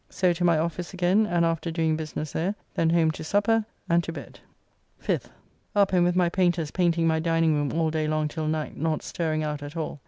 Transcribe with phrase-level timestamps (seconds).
[0.09, 4.03] So to my office again, and after doing business there, then home to supper and
[4.03, 4.39] to bed.
[4.99, 5.25] 5th.
[5.75, 9.03] Up and with my painters painting my dining room all day long till night, not
[9.03, 9.99] stirring out at all.